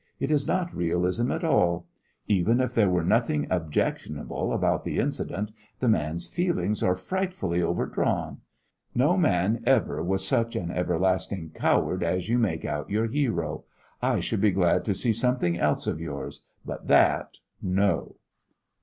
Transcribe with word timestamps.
It 0.19 0.31
is 0.31 0.47
not 0.47 0.75
realism 0.75 1.29
at 1.31 1.43
all. 1.43 1.85
Even 2.27 2.59
if 2.59 2.73
there 2.73 2.89
were 2.89 3.03
nothing 3.03 3.45
objectionable 3.51 4.51
about 4.51 4.83
the 4.83 4.97
incident, 4.97 5.51
the 5.79 5.87
man's 5.87 6.27
feelings 6.27 6.81
are 6.81 6.95
frightfully 6.95 7.61
overdrawn. 7.61 8.39
No 8.95 9.15
man 9.15 9.61
ever 9.63 10.01
was 10.03 10.27
such 10.27 10.55
an 10.55 10.71
everlasting 10.71 11.51
coward 11.51 12.01
as 12.01 12.29
you 12.29 12.39
make 12.39 12.65
out 12.65 12.89
your 12.89 13.05
hero! 13.05 13.65
I 14.01 14.21
should 14.21 14.41
be 14.41 14.49
glad 14.49 14.85
to 14.85 14.95
see 14.95 15.13
something 15.13 15.59
else 15.59 15.85
of 15.85 15.99
yours 16.01 16.47
but 16.65 16.87
that, 16.87 17.37
no!" 17.61 18.15